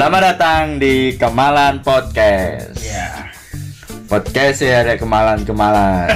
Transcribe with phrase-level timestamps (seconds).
[0.00, 2.72] Selamat datang di Kemalan Podcast.
[2.80, 3.28] Ya.
[4.08, 6.08] Podcast ya ada kemalan-kemalan.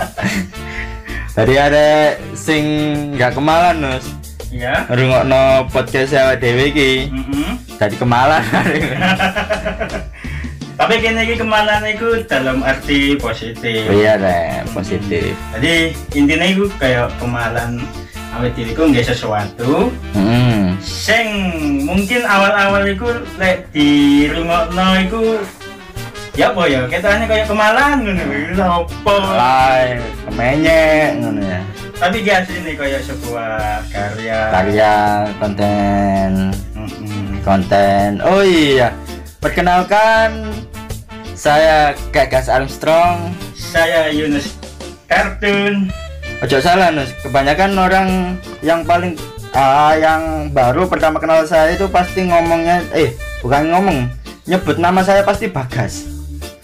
[1.36, 2.64] Tadi ada sing
[3.12, 4.16] nggak kemalan nus.
[4.48, 4.88] Ya.
[4.88, 7.12] Ngrungokno podcast ya dewe iki.
[7.12, 7.60] Mm-mm.
[7.76, 8.40] Tadi kemalan.
[10.80, 13.84] Tapi kene iki kemalan iku dalam arti positif.
[13.92, 15.36] iya deh, positif.
[15.60, 17.84] Jadi intinya iku kayak kemalan
[18.32, 20.61] awet dhewe iku nggak sesuatu Hmm.
[20.80, 21.26] Sing
[21.84, 25.22] mungkin awal-awal iku lek di rungokno iku
[26.32, 29.88] ya apa ya ketane kayak kemalan ngono iku apa Lai,
[30.24, 31.60] kemenyek ngono ya.
[32.00, 34.94] tapi dia asli kayak sebuah karya Karya
[35.36, 36.30] konten
[37.42, 38.22] konten.
[38.22, 38.94] Oh iya.
[39.42, 40.54] Perkenalkan
[41.34, 43.34] saya Gagas Armstrong.
[43.72, 44.52] saya Yunus
[45.08, 45.88] Kartun
[46.44, 48.08] Ojo salah Nus, kebanyakan orang
[48.60, 49.16] yang paling
[49.52, 53.98] ah, yang baru pertama kenal saya itu pasti ngomongnya eh bukan ngomong
[54.44, 56.08] nyebut nama saya pasti Bagas.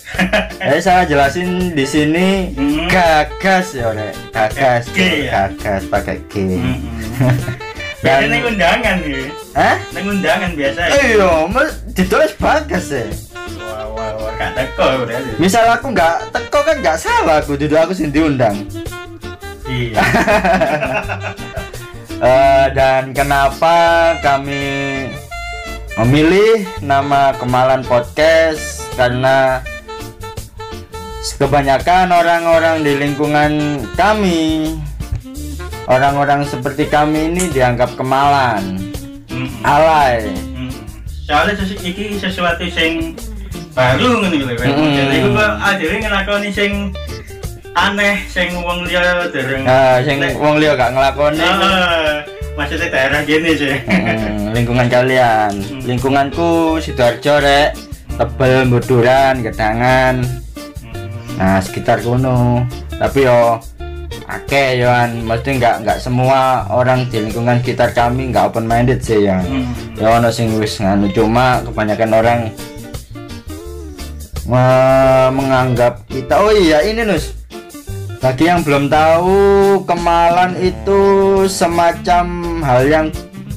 [0.59, 2.89] Jadi saya jelasin di sini Hmm.
[2.89, 4.17] Gagas ya Rek.
[4.33, 5.53] Gagas, G ya?
[5.53, 6.57] Gagas pakai G.
[7.99, 9.77] Biasanya Dan ning undangan nih Hah?
[9.91, 13.05] ning undangan biasa Iya, mas ditulis Bagas ya.
[13.59, 17.77] wah wah wah gak teko berarti Misal aku nggak teko kan nggak salah aku duduk
[17.77, 18.57] aku sendiri diundang.
[19.67, 19.99] iya
[22.19, 23.75] Eh, dan kenapa
[24.19, 25.07] kami
[26.03, 29.63] memilih nama Kemalan Podcast karena
[31.39, 33.53] kebanyakan orang-orang di lingkungan
[33.95, 34.75] kami
[35.87, 38.83] orang-orang seperti kami ini dianggap kemalan
[39.31, 39.63] Mm-mm.
[39.63, 40.27] alay
[40.59, 40.75] Mm.
[41.23, 43.15] soalnya sesu iki sesuatu sing
[43.71, 44.91] baru lho kan Mm.
[44.99, 46.91] jadi kok adewe ngelakoni sing
[47.79, 51.39] aneh sing wong liya dereng nah, sing wong liya gak ngelakoni.
[51.39, 52.15] Heeh.
[52.59, 53.79] maksudnya daerah gini sih.
[53.87, 55.53] Hmm, lingkungan kalian.
[55.55, 55.83] Hmm.
[55.87, 57.79] lingkunganku sidoarjo rek.
[58.19, 60.27] Tebel buduran gedangan.
[61.39, 62.67] Nah sekitar kuno
[62.99, 63.63] tapi yo
[64.27, 69.23] akeh yoan mesti nggak nggak semua orang di lingkungan sekitar kami nggak open minded sih
[69.31, 69.39] ya.
[69.39, 69.71] Hmm.
[69.95, 71.07] ya ono sing wis nganu.
[71.15, 72.41] Cuma kebanyakan orang
[74.51, 77.38] me- menganggap kita oh iya ini nus
[78.19, 79.39] bagi yang belum tahu
[79.87, 81.01] kemalan itu
[81.47, 82.27] semacam
[82.67, 83.07] hal yang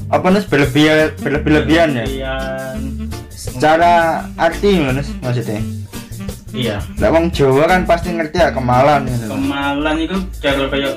[0.06, 2.06] apa nus berlebihan berlebih-lebihan ya?
[3.32, 5.58] Secara arti nus maksudnya?
[6.52, 6.78] Iya.
[7.00, 9.24] Lah wong Jawa kan pasti ngerti ya kemalan Nus.
[9.24, 10.94] kemalan itu cara kayak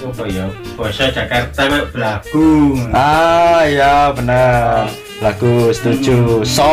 [0.00, 2.74] apa ya bahasa Jakarta kayak belagu.
[2.90, 4.90] Ah ya benar
[5.22, 6.42] lagu setuju.
[6.42, 6.66] So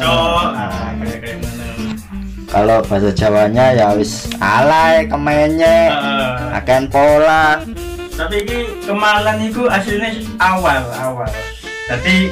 [0.00, 0.08] so
[0.56, 1.49] ah, kayak kayak
[2.50, 7.62] kalau bahasa Jawanya ya wis alay kemenye Ah, akan pola.
[8.10, 11.30] Tapi ini kemalan itu aslinya awal awal.
[11.86, 12.28] Jadi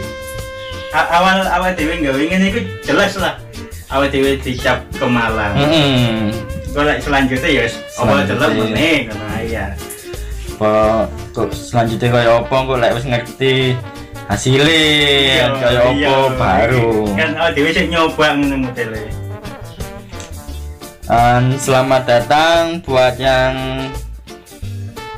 [0.92, 3.38] awal awal dewi nggak ingin itu jelas lah.
[3.88, 5.54] Awal dewi dicap kemalan.
[5.56, 6.28] Hmm.
[6.68, 7.64] kalau selanjutnya ya
[7.96, 9.66] awal jelas meneh karena iya.
[10.58, 13.54] Apa kok selanjutnya kayak apa kok lek wis ngerti
[14.28, 16.16] hasilnya Iya, kayak apa iya.
[16.36, 16.90] baru.
[17.16, 19.27] Kan awal dewi sih nyoba ngono modelnya
[21.08, 23.88] Dan selamat datang buat yang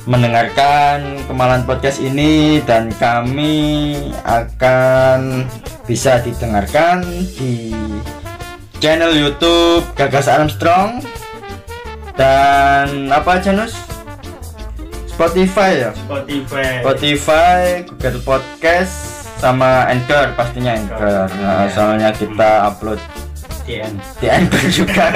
[0.06, 5.44] mendengarkan Kemalan Podcast ini dan kami akan
[5.90, 7.02] bisa didengarkan
[7.34, 7.74] di
[8.78, 11.02] channel YouTube Gagas Armstrong
[12.14, 13.74] dan apa aja Nus?
[15.10, 15.92] Spotify ya?
[16.06, 18.94] Spotify Spotify, Google Podcast
[19.42, 21.26] sama Anchor pastinya Anchor.
[21.34, 21.74] Nah, Iya.
[21.74, 23.00] soalnya kita upload
[23.70, 23.94] DN
[24.26, 25.06] Anchor juga.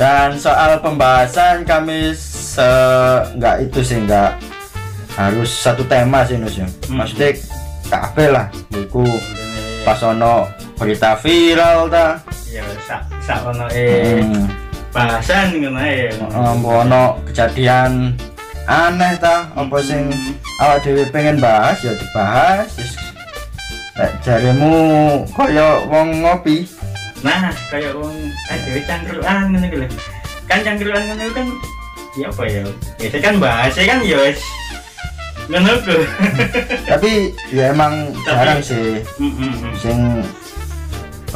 [0.00, 2.64] Dan soal pembahasan kami se
[3.36, 4.32] nggak itu sih nggak
[5.14, 6.66] harus satu tema sih Nus ya.
[6.88, 7.04] Hmm.
[7.04, 7.36] maksudnya
[7.86, 8.46] kabeh lah.
[8.72, 9.04] Buku
[9.84, 10.48] pas ono
[10.80, 12.18] berita viral ta.
[12.50, 14.46] Ya sak sak ono eh hmm.
[14.90, 18.16] bahasan ngono ya Um, ono kejadian
[18.66, 19.52] aneh ta.
[19.52, 20.08] Apa sing
[20.58, 22.72] awak dhewe pengen bahas ya dibahas
[24.00, 24.72] lek jaremu
[25.36, 26.64] kaya wong ngopi.
[27.20, 28.16] Nah kayak wong
[28.48, 29.86] aduh cangkruan ngono gitu
[30.48, 31.46] kan cangkruan ngono kan
[32.16, 32.64] ya apa ya?
[32.96, 34.40] Biasa kan bahasa kan ya wis
[35.52, 35.98] ngono ku
[36.88, 39.04] tapi ya emang Tapi- jarang sih.
[39.20, 39.72] Mm, mm, mm.
[39.76, 39.98] sing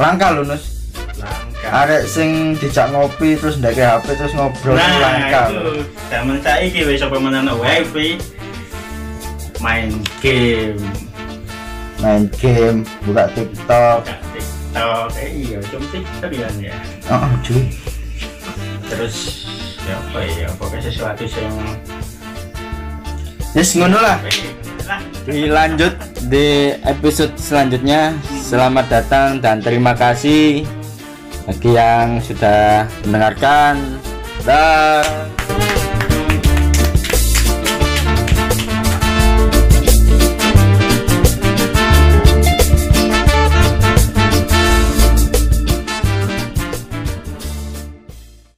[0.00, 0.64] langka lho Nus.
[1.20, 1.68] Langka.
[1.84, 5.84] Arek sing dijak ngopi terus ndek HP terus ngobrol nah langka itu.
[6.08, 7.20] zaman saiki wis apa
[7.60, 8.16] wifi
[9.60, 9.92] main
[10.24, 10.80] game
[12.04, 16.76] main game buka TikTok buka TikTok eh iya cuma TikTok ya ya
[17.08, 17.64] oh cuy
[18.92, 19.16] terus
[19.88, 21.56] ya apa ya pokoknya sesuatu yang
[23.54, 24.18] Yes, ngono lah.
[25.30, 25.94] Dilanjut
[26.26, 28.18] di episode selanjutnya.
[28.42, 30.66] Selamat datang dan terima kasih
[31.46, 34.02] bagi yang sudah mendengarkan.
[34.42, 35.06] Dah.